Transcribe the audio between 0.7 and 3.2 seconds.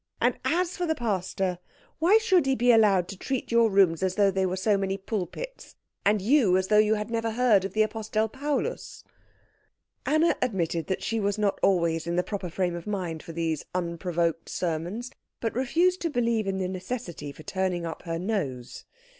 for the pastor, why should he be allowed to